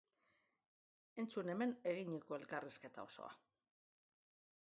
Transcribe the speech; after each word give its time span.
Entzun 1.23 1.51
hemen 1.55 1.75
eginiko 1.91 2.39
elkarrizketa 2.39 3.05
osoa! 3.11 3.35